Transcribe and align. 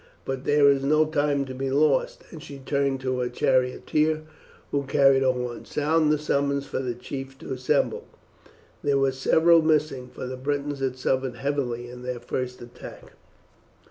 But 0.25 0.45
there 0.45 0.67
is 0.67 0.81
no 0.83 1.05
time 1.05 1.45
to 1.45 1.53
be 1.53 1.69
lost;" 1.69 2.23
and 2.31 2.41
she 2.41 2.57
turned 2.57 3.01
to 3.01 3.19
her 3.19 3.29
charioteer, 3.29 4.23
who 4.71 4.81
carried 4.87 5.21
a 5.21 5.31
horn. 5.31 5.65
"Sound 5.65 6.11
the 6.11 6.17
summons 6.17 6.65
for 6.65 6.79
the 6.79 6.95
chiefs 6.95 7.35
to 7.35 7.53
assemble." 7.53 8.05
There 8.83 8.97
were 8.97 9.11
several 9.11 9.61
missing, 9.61 10.07
for 10.11 10.25
the 10.25 10.37
Britons 10.37 10.79
had 10.79 10.97
suffered 10.97 11.35
heavily 11.35 11.87
in 11.87 12.01
their 12.01 12.19
first 12.19 12.63
attack. 12.63 13.11